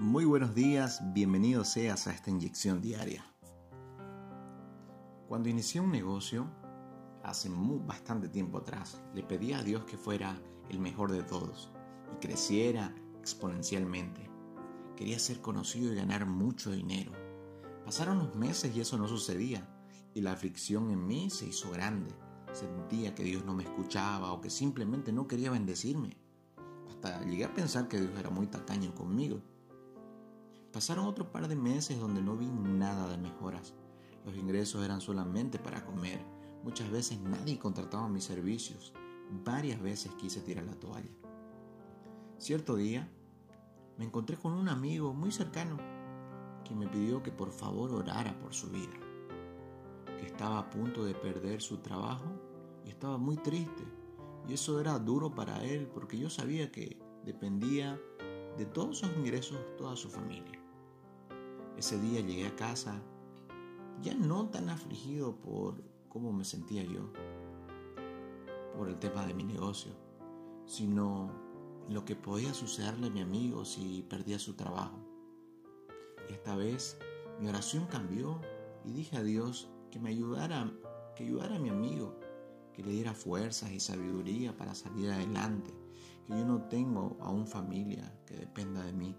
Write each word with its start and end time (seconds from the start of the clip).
Muy 0.00 0.24
buenos 0.24 0.54
días, 0.54 1.00
bienvenido 1.12 1.64
seas 1.64 2.06
a 2.06 2.12
esta 2.12 2.30
inyección 2.30 2.80
diaria. 2.80 3.24
Cuando 5.26 5.48
inicié 5.48 5.80
un 5.80 5.90
negocio, 5.90 6.46
hace 7.24 7.50
muy, 7.50 7.80
bastante 7.84 8.28
tiempo 8.28 8.58
atrás, 8.58 9.02
le 9.12 9.24
pedí 9.24 9.54
a 9.54 9.62
Dios 9.64 9.86
que 9.86 9.98
fuera 9.98 10.40
el 10.68 10.78
mejor 10.78 11.10
de 11.10 11.24
todos 11.24 11.72
y 12.14 12.20
creciera 12.24 12.94
exponencialmente. 13.18 14.30
Quería 14.94 15.18
ser 15.18 15.40
conocido 15.40 15.92
y 15.92 15.96
ganar 15.96 16.26
mucho 16.26 16.70
dinero. 16.70 17.10
Pasaron 17.84 18.18
los 18.18 18.36
meses 18.36 18.76
y 18.76 18.80
eso 18.80 18.98
no 18.98 19.08
sucedía, 19.08 19.68
y 20.14 20.20
la 20.20 20.30
aflicción 20.30 20.92
en 20.92 21.08
mí 21.08 21.28
se 21.28 21.46
hizo 21.46 21.72
grande. 21.72 22.14
Sentía 22.52 23.16
que 23.16 23.24
Dios 23.24 23.44
no 23.44 23.52
me 23.52 23.64
escuchaba 23.64 24.32
o 24.32 24.40
que 24.40 24.48
simplemente 24.48 25.12
no 25.12 25.26
quería 25.26 25.50
bendecirme. 25.50 26.16
Hasta 26.88 27.20
llegué 27.24 27.46
a 27.46 27.52
pensar 27.52 27.88
que 27.88 28.00
Dios 28.00 28.16
era 28.16 28.30
muy 28.30 28.46
tacaño 28.46 28.94
conmigo. 28.94 29.42
Pasaron 30.72 31.06
otro 31.06 31.32
par 31.32 31.48
de 31.48 31.56
meses 31.56 31.98
donde 31.98 32.20
no 32.20 32.36
vi 32.36 32.46
nada 32.46 33.08
de 33.08 33.16
mejoras. 33.16 33.74
Los 34.24 34.36
ingresos 34.36 34.84
eran 34.84 35.00
solamente 35.00 35.58
para 35.58 35.84
comer. 35.84 36.20
Muchas 36.62 36.90
veces 36.90 37.18
nadie 37.20 37.58
contrataba 37.58 38.08
mis 38.08 38.24
servicios. 38.24 38.92
Varias 39.44 39.80
veces 39.80 40.12
quise 40.14 40.42
tirar 40.42 40.64
la 40.64 40.74
toalla. 40.74 41.10
Cierto 42.36 42.76
día 42.76 43.10
me 43.96 44.04
encontré 44.04 44.36
con 44.36 44.52
un 44.52 44.68
amigo 44.68 45.14
muy 45.14 45.32
cercano 45.32 45.76
que 46.64 46.74
me 46.74 46.86
pidió 46.86 47.22
que 47.22 47.32
por 47.32 47.50
favor 47.50 47.90
orara 47.92 48.38
por 48.38 48.52
su 48.52 48.68
vida, 48.68 48.94
que 50.18 50.26
estaba 50.26 50.58
a 50.58 50.70
punto 50.70 51.04
de 51.04 51.14
perder 51.14 51.62
su 51.62 51.78
trabajo 51.78 52.26
y 52.84 52.90
estaba 52.90 53.16
muy 53.16 53.38
triste. 53.38 53.82
Y 54.46 54.52
eso 54.52 54.80
era 54.80 54.98
duro 54.98 55.34
para 55.34 55.64
él 55.64 55.88
porque 55.92 56.18
yo 56.18 56.28
sabía 56.28 56.70
que 56.70 56.98
dependía 57.24 57.98
de 58.56 58.66
todos 58.66 58.98
sus 58.98 59.10
ingresos 59.16 59.58
toda 59.76 59.96
su 59.96 60.08
familia. 60.08 60.60
Ese 61.76 62.00
día 62.00 62.20
llegué 62.20 62.46
a 62.46 62.56
casa 62.56 63.00
ya 64.02 64.14
no 64.14 64.48
tan 64.48 64.68
afligido 64.68 65.36
por 65.36 65.82
cómo 66.08 66.32
me 66.32 66.44
sentía 66.44 66.82
yo, 66.84 67.12
por 68.76 68.88
el 68.88 68.98
tema 68.98 69.26
de 69.26 69.34
mi 69.34 69.44
negocio, 69.44 69.92
sino 70.66 71.30
lo 71.88 72.04
que 72.04 72.14
podía 72.14 72.54
sucederle 72.54 73.08
a 73.08 73.10
mi 73.10 73.20
amigo 73.20 73.64
si 73.64 74.04
perdía 74.08 74.38
su 74.38 74.54
trabajo. 74.54 74.98
Esta 76.28 76.54
vez 76.56 76.98
mi 77.40 77.48
oración 77.48 77.86
cambió 77.86 78.40
y 78.84 78.92
dije 78.92 79.16
a 79.16 79.22
Dios 79.22 79.70
que 79.90 79.98
me 79.98 80.10
ayudara, 80.10 80.70
que 81.16 81.24
ayudara 81.24 81.56
a 81.56 81.58
mi 81.60 81.70
amigo, 81.70 82.14
que 82.72 82.82
le 82.82 82.92
diera 82.92 83.14
fuerzas 83.14 83.70
y 83.72 83.80
sabiduría 83.80 84.56
para 84.56 84.74
salir 84.74 85.10
adelante, 85.10 85.74
que 86.28 86.38
yo 86.38 86.44
no 86.44 86.60
tengo 86.68 87.16
aún 87.20 87.46
familia 87.46 88.14
que 88.26 88.36
dependa 88.36 88.84
de 88.84 88.92
mí 88.92 89.16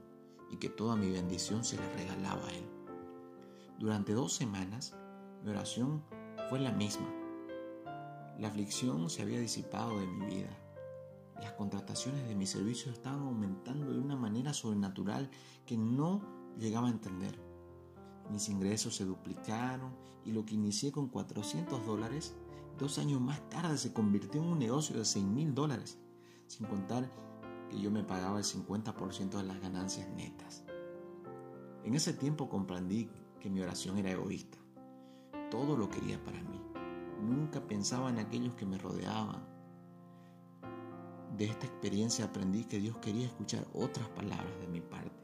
y 0.51 0.57
que 0.57 0.69
toda 0.69 0.95
mi 0.95 1.09
bendición 1.09 1.63
se 1.63 1.77
la 1.77 1.89
regalaba 1.93 2.47
a 2.47 2.51
él. 2.51 2.65
Durante 3.79 4.13
dos 4.13 4.33
semanas 4.33 4.95
mi 5.43 5.49
oración 5.49 6.03
fue 6.49 6.59
la 6.59 6.71
misma. 6.71 7.07
La 8.37 8.49
aflicción 8.49 9.09
se 9.09 9.23
había 9.23 9.39
disipado 9.39 9.99
de 9.99 10.05
mi 10.05 10.25
vida. 10.27 10.49
Las 11.41 11.53
contrataciones 11.53 12.27
de 12.27 12.35
mis 12.35 12.51
servicios 12.51 12.93
estaban 12.95 13.21
aumentando 13.21 13.91
de 13.91 13.99
una 13.99 14.15
manera 14.15 14.53
sobrenatural 14.53 15.31
que 15.65 15.77
no 15.77 16.21
llegaba 16.59 16.89
a 16.89 16.91
entender. 16.91 17.41
Mis 18.29 18.49
ingresos 18.49 18.95
se 18.95 19.05
duplicaron 19.05 19.95
y 20.23 20.31
lo 20.31 20.45
que 20.45 20.53
inicié 20.53 20.91
con 20.91 21.07
400 21.07 21.85
dólares, 21.85 22.35
dos 22.77 22.99
años 22.99 23.19
más 23.19 23.49
tarde 23.49 23.77
se 23.77 23.93
convirtió 23.93 24.43
en 24.43 24.49
un 24.49 24.59
negocio 24.59 24.95
de 24.97 25.05
6 25.05 25.25
mil 25.25 25.55
dólares, 25.55 25.97
sin 26.49 26.65
contar 26.65 27.09
que 27.69 27.79
yo 27.79 27.91
me 27.91 28.03
pagaba 28.03 28.39
el 28.39 28.43
50% 28.43 29.37
de 29.37 29.43
las 29.43 29.61
ganancias 29.61 30.09
netas. 30.09 30.63
En 31.83 31.93
ese 31.93 32.11
tiempo 32.11 32.49
comprendí 32.49 33.07
que 33.39 33.49
mi 33.49 33.61
oración 33.61 33.99
era 33.99 34.11
egoísta. 34.11 34.57
Todo 35.51 35.77
lo 35.77 35.89
quería 35.89 36.21
para 36.23 36.41
mí. 36.41 36.59
Nunca 37.21 37.65
pensaba 37.65 38.09
en 38.09 38.17
aquellos 38.17 38.55
que 38.55 38.65
me 38.65 38.79
rodeaban. 38.79 39.47
De 41.37 41.45
esta 41.45 41.67
experiencia 41.67 42.25
aprendí 42.25 42.65
que 42.65 42.79
Dios 42.79 42.97
quería 42.97 43.27
escuchar 43.27 43.67
otras 43.73 44.09
palabras 44.09 44.59
de 44.59 44.67
mi 44.67 44.81
parte, 44.81 45.23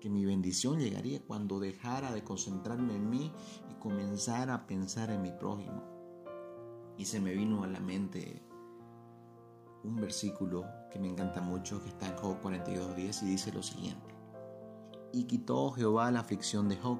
que 0.00 0.10
mi 0.10 0.24
bendición 0.24 0.80
llegaría 0.80 1.22
cuando 1.22 1.60
dejara 1.60 2.12
de 2.12 2.24
concentrarme 2.24 2.96
en 2.96 3.08
mí 3.08 3.32
y 3.70 3.74
comenzara 3.74 4.54
a 4.54 4.66
pensar 4.66 5.10
en 5.10 5.22
mi 5.22 5.30
prójimo. 5.30 5.84
Y 6.98 7.04
se 7.04 7.20
me 7.20 7.34
vino 7.34 7.62
a 7.62 7.68
la 7.68 7.80
mente 7.80 8.42
un 9.86 9.96
versículo 9.96 10.64
que 10.90 10.98
me 10.98 11.08
encanta 11.08 11.40
mucho 11.40 11.82
que 11.82 11.88
está 11.88 12.08
en 12.08 12.16
Job 12.16 12.40
42.10 12.42 13.22
y 13.22 13.26
dice 13.26 13.52
lo 13.52 13.62
siguiente. 13.62 14.14
Y 15.12 15.24
quitó 15.24 15.70
Jehová 15.70 16.10
la 16.10 16.20
aflicción 16.20 16.68
de 16.68 16.76
Job 16.76 16.98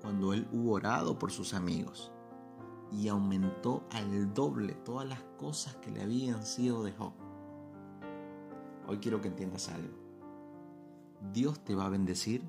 cuando 0.00 0.32
él 0.32 0.46
hubo 0.52 0.72
orado 0.72 1.18
por 1.18 1.32
sus 1.32 1.54
amigos 1.54 2.12
y 2.92 3.08
aumentó 3.08 3.84
al 3.90 4.32
doble 4.32 4.74
todas 4.74 5.08
las 5.08 5.22
cosas 5.38 5.76
que 5.76 5.90
le 5.90 6.02
habían 6.02 6.44
sido 6.44 6.84
de 6.84 6.92
Job. 6.92 7.12
Hoy 8.86 8.98
quiero 8.98 9.20
que 9.20 9.28
entiendas 9.28 9.68
algo. 9.68 9.96
Dios 11.32 11.64
te 11.64 11.74
va 11.74 11.86
a 11.86 11.90
bendecir, 11.90 12.44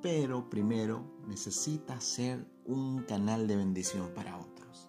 pero 0.00 0.48
primero 0.48 1.04
necesitas 1.26 2.04
ser 2.04 2.46
un 2.64 3.02
canal 3.02 3.46
de 3.46 3.56
bendición 3.56 4.12
para 4.14 4.38
otros. 4.38 4.88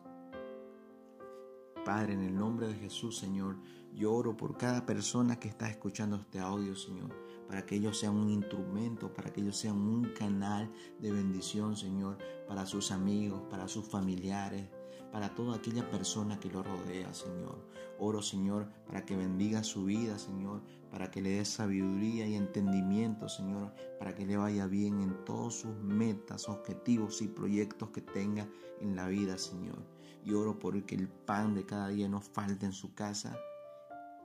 Padre, 1.85 2.13
en 2.13 2.21
el 2.21 2.35
nombre 2.35 2.67
de 2.67 2.73
Jesús, 2.73 3.15
Señor, 3.15 3.57
yo 3.93 4.11
oro 4.11 4.35
por 4.35 4.57
cada 4.57 4.85
persona 4.85 5.39
que 5.39 5.47
está 5.47 5.69
escuchando 5.69 6.17
este 6.17 6.39
audio, 6.39 6.75
Señor, 6.75 7.15
para 7.47 7.63
que 7.63 7.75
ellos 7.75 7.99
sean 7.99 8.17
un 8.17 8.29
instrumento, 8.31 9.13
para 9.13 9.31
que 9.31 9.41
ellos 9.41 9.55
sean 9.55 9.77
un 9.77 10.11
canal 10.17 10.69
de 10.99 11.11
bendición, 11.11 11.77
Señor, 11.77 12.17
para 12.47 12.65
sus 12.65 12.91
amigos, 12.91 13.43
para 13.51 13.67
sus 13.67 13.85
familiares, 13.87 14.67
para 15.15 15.33
toda 15.33 15.55
aquella 15.55 15.89
persona 15.89 16.37
que 16.41 16.49
lo 16.49 16.61
rodea, 16.61 17.13
Señor. 17.13 17.55
Oro, 17.99 18.21
Señor, 18.21 18.67
para 18.85 19.05
que 19.05 19.15
bendiga 19.15 19.63
su 19.63 19.85
vida, 19.85 20.19
Señor, 20.19 20.59
para 20.91 21.09
que 21.09 21.21
le 21.21 21.37
dé 21.37 21.45
sabiduría 21.45 22.27
y 22.27 22.35
entendimiento, 22.35 23.29
Señor, 23.29 23.71
para 23.97 24.13
que 24.13 24.25
le 24.25 24.35
vaya 24.35 24.67
bien 24.67 24.99
en 24.99 25.23
todos 25.23 25.61
sus 25.61 25.73
metas, 25.77 26.49
objetivos 26.49 27.21
y 27.21 27.29
proyectos 27.29 27.91
que 27.91 28.01
tenga 28.01 28.45
en 28.81 28.97
la 28.97 29.07
vida, 29.07 29.37
Señor. 29.37 29.77
Y 30.25 30.33
oro 30.33 30.59
por 30.59 30.83
que 30.83 30.95
el 30.95 31.07
pan 31.07 31.55
de 31.55 31.65
cada 31.65 31.87
día 31.87 32.09
no 32.09 32.19
falte 32.19 32.65
en 32.65 32.73
su 32.73 32.93
casa 32.93 33.37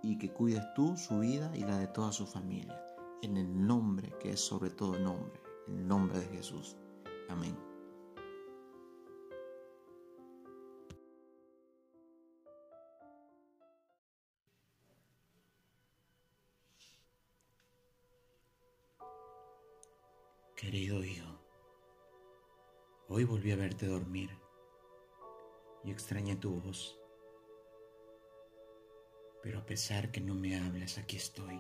y 0.03 0.19
que 0.19 0.33
cuides 0.33 0.65
tú 0.75 0.97
su 0.97 1.21
vida 1.21 1.53
y 1.55 1.61
la 1.61 1.79
de 1.79 1.87
toda 1.87 2.11
su 2.11 2.27
familia. 2.27 2.85
En 3.23 3.37
el 3.37 3.65
nombre 3.65 4.13
que 4.19 4.31
es 4.31 4.41
sobre 4.41 4.71
todo 4.71 4.99
nombre, 4.99 5.41
el 5.69 5.87
nombre 5.87 6.19
de 6.19 6.27
Jesús. 6.37 6.75
Amén. 7.29 7.70
Querido 20.61 21.03
hijo, 21.03 21.27
hoy 23.09 23.25
volví 23.25 23.51
a 23.51 23.57
verte 23.57 23.87
dormir 23.87 24.29
y 25.83 25.91
extrañé 25.91 26.37
tu 26.37 26.61
voz. 26.61 27.01
Pero 29.43 29.61
a 29.61 29.65
pesar 29.65 30.11
que 30.11 30.21
no 30.21 30.35
me 30.35 30.59
hablas, 30.59 30.99
aquí 30.99 31.17
estoy, 31.17 31.59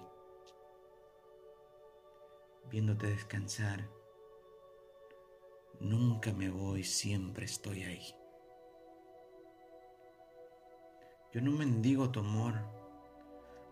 viéndote 2.68 3.06
descansar. 3.06 3.88
Nunca 5.80 6.34
me 6.34 6.50
voy, 6.50 6.84
siempre 6.84 7.46
estoy 7.46 7.84
ahí. 7.84 8.14
Yo 11.32 11.40
no 11.40 11.52
mendigo 11.52 12.10
tu 12.10 12.20
amor, 12.20 12.52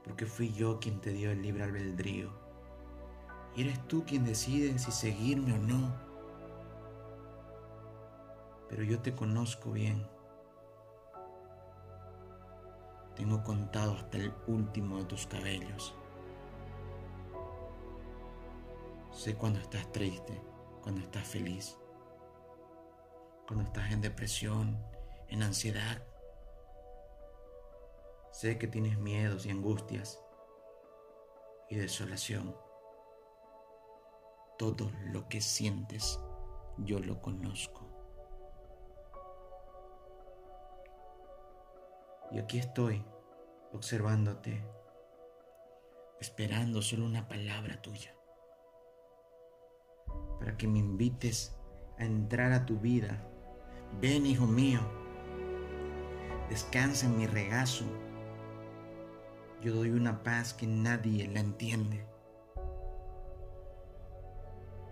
porque 0.04 0.24
fui 0.24 0.54
yo 0.54 0.80
quien 0.80 1.02
te 1.02 1.10
dio 1.10 1.30
el 1.32 1.42
libre 1.42 1.64
albedrío. 1.64 2.47
Eres 3.60 3.86
tú 3.88 4.04
quien 4.04 4.24
decide 4.24 4.78
si 4.78 4.90
seguirme 4.92 5.52
o 5.52 5.58
no. 5.58 5.94
Pero 8.68 8.82
yo 8.82 9.00
te 9.00 9.14
conozco 9.14 9.72
bien 9.72 10.06
tengo 13.18 13.42
contado 13.42 13.94
hasta 13.94 14.16
el 14.16 14.32
último 14.46 14.98
de 14.98 15.04
tus 15.06 15.26
cabellos. 15.26 15.92
Sé 19.10 19.34
cuando 19.34 19.58
estás 19.58 19.90
triste, 19.90 20.40
cuando 20.82 21.00
estás 21.00 21.26
feliz, 21.26 21.76
cuando 23.48 23.64
estás 23.64 23.90
en 23.90 24.02
depresión, 24.02 24.80
en 25.26 25.42
ansiedad. 25.42 26.00
Sé 28.30 28.56
que 28.56 28.68
tienes 28.68 28.98
miedos 28.98 29.46
y 29.46 29.50
angustias 29.50 30.22
y 31.68 31.74
desolación. 31.74 32.54
Todo 34.58 34.90
lo 35.12 35.28
que 35.28 35.40
sientes, 35.40 36.20
yo 36.78 36.98
lo 36.98 37.22
conozco. 37.22 37.86
Y 42.32 42.38
aquí 42.38 42.58
estoy, 42.58 43.04
observándote, 43.72 44.62
esperando 46.20 46.82
solo 46.82 47.06
una 47.06 47.28
palabra 47.28 47.80
tuya. 47.80 48.14
para 50.38 50.56
que 50.56 50.68
me 50.68 50.78
invites 50.78 51.56
a 51.98 52.04
entrar 52.04 52.52
a 52.52 52.64
tu 52.64 52.78
vida. 52.78 53.22
Ven, 54.00 54.26
hijo 54.26 54.46
mío, 54.46 54.80
descansa 56.48 57.06
en 57.06 57.18
mi 57.18 57.26
regazo. 57.26 57.84
Yo 59.60 59.74
doy 59.74 59.90
una 59.90 60.22
paz 60.22 60.54
que 60.54 60.66
nadie 60.66 61.26
la 61.28 61.40
entiende. 61.40 62.06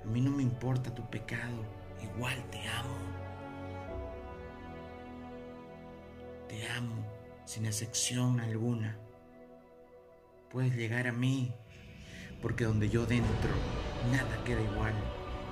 A 0.06 0.08
mí 0.08 0.20
no 0.20 0.30
me 0.30 0.44
importa 0.44 0.94
tu 0.94 1.02
pecado, 1.10 1.64
igual 2.00 2.36
te 2.50 2.60
amo. 2.68 2.96
Te 6.48 6.68
amo 6.68 7.04
sin 7.44 7.66
excepción 7.66 8.38
alguna. 8.38 8.96
Puedes 10.50 10.76
llegar 10.76 11.08
a 11.08 11.12
mí, 11.12 11.52
porque 12.40 12.64
donde 12.64 12.88
yo 12.88 13.04
dentro 13.04 13.50
nada 14.12 14.44
queda 14.44 14.60
igual. 14.60 14.94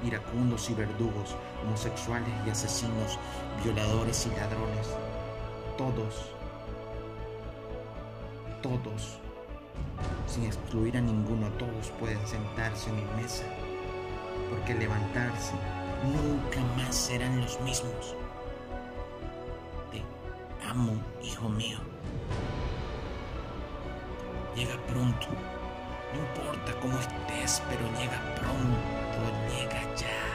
Iracundos 0.04 0.70
y 0.70 0.74
verdugos, 0.74 1.34
homosexuales 1.64 2.28
y 2.46 2.50
asesinos, 2.50 3.18
violadores 3.64 4.26
y 4.26 4.30
ladrones, 4.36 4.88
todos, 5.78 6.30
todos, 8.62 9.18
sin 10.26 10.44
excluir 10.44 10.96
a 10.96 11.00
ninguno, 11.00 11.48
todos 11.52 11.90
pueden 11.98 12.24
sentarse 12.26 12.90
en 12.90 12.96
mi 12.96 13.22
mesa, 13.22 13.44
porque 14.54 14.74
levantarse 14.74 15.52
nunca 16.04 16.60
más 16.76 16.94
serán 16.94 17.40
los 17.40 17.60
mismos. 17.62 18.14
Te 19.90 20.02
amo, 20.68 20.96
hijo 21.22 21.48
mío. 21.48 21.78
Llega 24.54 24.76
pronto. 24.86 25.26
No 26.12 26.20
importa 26.20 26.72
cómo 26.80 26.98
estés, 26.98 27.62
pero 27.68 27.82
llega 27.98 28.20
pronto, 28.36 29.18
llega 29.50 29.82
ya. 29.96 30.33